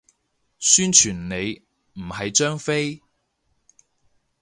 [0.57, 1.61] 宣傳你，
[2.01, 3.03] 唔係張飛